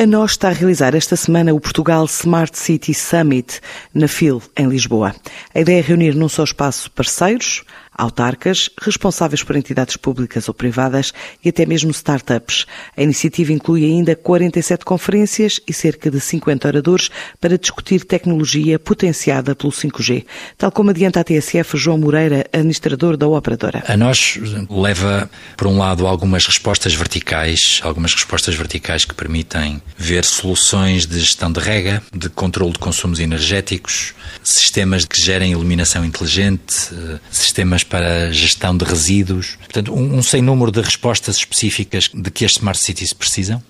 [0.00, 3.60] A nós está a realizar esta semana o Portugal Smart City Summit
[3.92, 5.12] na FIL, em Lisboa.
[5.52, 7.64] A ideia é reunir num só espaço parceiros,
[7.98, 11.12] autarcas, responsáveis por entidades públicas ou privadas
[11.44, 12.64] e até mesmo startups.
[12.96, 17.10] A iniciativa inclui ainda 47 conferências e cerca de 50 oradores
[17.40, 20.24] para discutir tecnologia potenciada pelo 5G,
[20.56, 23.82] tal como adianta a TSF João Moreira, administrador da operadora.
[23.88, 24.38] A nós
[24.70, 31.18] leva, por um lado, algumas respostas verticais, algumas respostas verticais que permitem ver soluções de
[31.20, 37.82] gestão de rega, de controle de consumos energéticos, sistemas que gerem iluminação inteligente, eh, sistemas
[37.82, 39.56] para gestão de resíduos.
[39.64, 43.62] Portanto, um, um sem número de respostas específicas de que as smart cities precisam.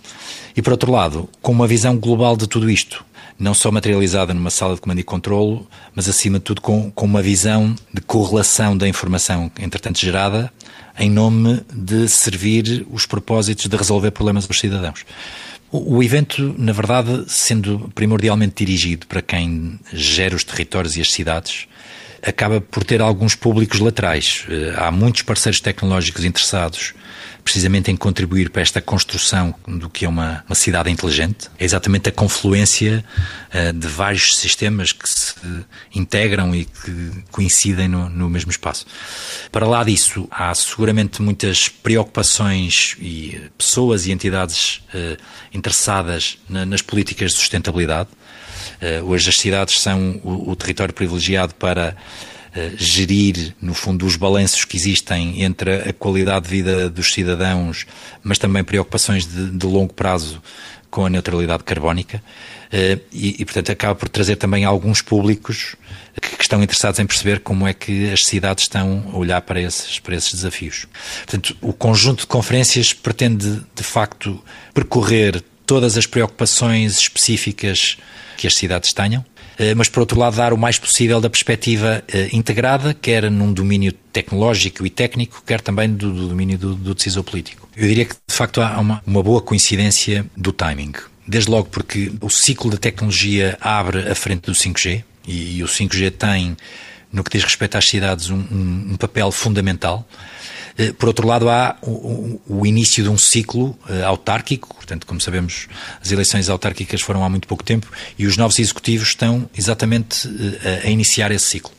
[0.57, 3.05] E, por outro lado, com uma visão global de tudo isto,
[3.39, 7.07] não só materializada numa sala de comando e controlo, mas acima de tudo com, com
[7.07, 10.53] uma visão de correlação da informação entretanto gerada
[10.99, 15.05] em nome de servir os propósitos de resolver problemas dos cidadãos.
[15.71, 21.69] O, evento, na verdade, sendo primordialmente dirigido para quem gera os territórios e as cidades,
[22.23, 24.45] acaba por ter alguns públicos laterais.
[24.49, 26.95] Eh, há muitos parceiros tecnológicos interessados
[27.49, 31.49] precisamente em contribuir para esta construção do que é uma, uma cidade inteligente.
[31.59, 33.03] É exatamente a confluência
[33.55, 35.35] uh, de vários sistemas que se
[35.95, 38.85] integram e que coincidem no, no, mesmo espaço.
[39.51, 45.17] Para lá disso, há seguramente muitas preocupações e pessoas e entidades uh,
[45.51, 48.11] interessadas na, nas políticas de sustentabilidade.
[48.83, 51.97] Uh, hoje as cidades são o, o território privilegiado para
[52.77, 57.87] gerir, no fundo, os balanços que existem entre a qualidade de vida dos cidadãos,
[58.23, 60.43] mas também preocupações de, de longo prazo
[60.91, 62.23] com a neutralidade carbónica.
[62.69, 65.75] Uh, e, e, portanto, acaba por trazer também alguns públicos
[66.21, 69.61] que, que, estão interessados em perceber como é que as cidades estão a olhar para
[69.61, 70.87] esses, para esses desafios.
[71.19, 74.43] Portanto, o conjunto de conferências pretende, de facto,
[74.75, 77.99] percorrer todas as preocupações específicas
[78.39, 79.23] que as cidades tenham,
[79.59, 83.53] eh, mas por outro lado dar o mais possível da perspectiva eh, integrada, quer num
[83.53, 87.69] domínio tecnológico e técnico, quer também do, do domínio do, do, decisor político.
[87.77, 90.93] Eu diria que de facto há uma, uma boa coincidência do timing.
[91.27, 95.67] Desde logo porque o ciclo da tecnologia abre a frente do 5G e, e o
[95.67, 96.57] 5G tem,
[97.13, 100.09] no que diz respeito às cidades, um, um, um papel fundamental.
[100.79, 105.21] Eh, por outro lado, há o, o início de um ciclo uh, autárquico, portanto, como
[105.21, 105.67] sabemos,
[106.01, 110.87] as eleições autárquicas foram há muito pouco tempo e os novos executivos estão exatamente uh,
[110.87, 111.73] a iniciar esse ciclo.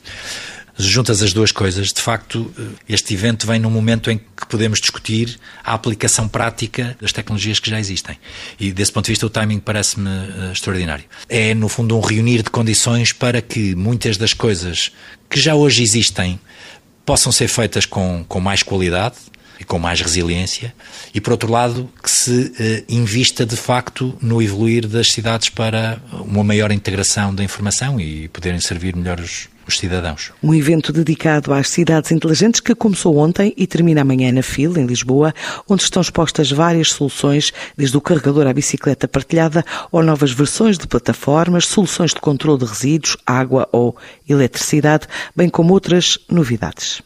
[0.81, 2.53] Juntas as duas coisas, de facto,
[2.88, 7.69] este evento vem num momento em que podemos discutir a aplicação prática das tecnologias que
[7.69, 8.17] já existem.
[8.57, 10.09] E desse ponto de vista, o timing parece-me
[10.53, 11.03] extraordinário.
[11.27, 14.93] É, no fundo, um reunir de condições para que muitas das coisas
[15.29, 16.39] que já hoje existem
[17.09, 19.15] possam ser feitas com, com mais qualidade
[19.59, 20.73] e com mais resiliência,
[21.13, 26.01] e por outro lado, que se eh, invista de facto no evoluir das cidades para
[26.11, 30.31] uma maior integração da informação e poderem servir melhor os, os cidadãos.
[30.41, 34.85] Um evento dedicado às cidades inteligentes que começou ontem e termina amanhã na FIL, em
[34.85, 35.33] Lisboa,
[35.67, 40.87] onde estão expostas várias soluções, desde o carregador à bicicleta partilhada ou novas versões de
[40.87, 43.95] plataformas, soluções de controle de resíduos, água ou
[44.27, 47.01] eletricidade, bem como outras novidades.